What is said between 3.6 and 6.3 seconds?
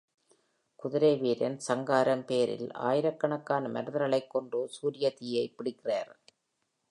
மனிதர்களைக் கொன்று சூரியதீயை பிடிக்கிறார்.